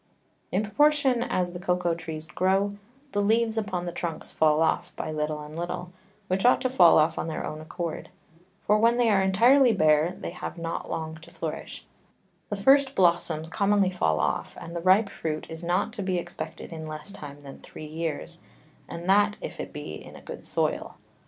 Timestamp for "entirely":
9.21-9.71